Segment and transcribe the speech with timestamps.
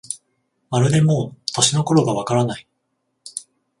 [0.71, 2.67] まるでもう、年の頃がわからない